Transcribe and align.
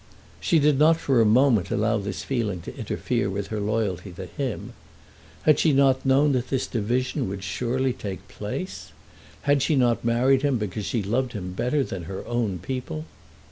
She 0.39 0.57
did 0.57 0.79
not 0.79 0.97
for 0.97 1.21
a 1.21 1.25
moment 1.27 1.69
allow 1.69 1.99
this 1.99 2.23
feeling 2.23 2.61
to 2.61 2.75
interfere 2.75 3.29
with 3.29 3.49
her 3.49 3.59
loyalty 3.59 4.11
to 4.13 4.25
him. 4.25 4.73
Had 5.43 5.59
she 5.59 5.73
not 5.73 6.03
known 6.07 6.31
that 6.31 6.47
this 6.47 6.65
division 6.65 7.29
would 7.29 7.43
surely 7.43 7.93
take 7.93 8.27
place? 8.27 8.93
Had 9.43 9.61
she 9.61 9.75
not 9.75 10.03
married 10.03 10.41
him 10.41 10.57
because 10.57 10.85
she 10.87 11.03
loved 11.03 11.33
him 11.33 11.53
better 11.53 11.83
than 11.83 12.05
her 12.05 12.25
own 12.25 12.57
people? 12.57 13.05